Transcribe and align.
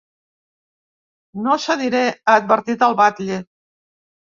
No 1.43 1.59
cediré, 1.67 2.03
ha 2.15 2.39
advertit 2.41 2.89
el 2.91 2.99
batlle. 3.03 3.41